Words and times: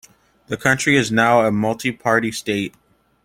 The 0.47 0.57
country 0.57 0.97
is 0.97 1.11
now 1.11 1.41
a 1.45 1.51
multiparty 1.51 2.33
state. 2.33 2.73